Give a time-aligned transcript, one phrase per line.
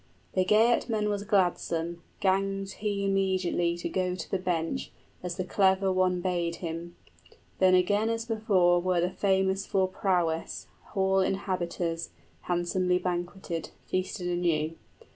[0.33, 4.89] 40 The Geatman was gladsome, ganged he immediately To go to the bench,
[5.21, 6.95] as the clever one bade him.
[7.59, 12.09] Then again as before were the famous for prowess, Hall inhabiters,
[12.47, 14.73] handsomely banqueted, Feasted anew.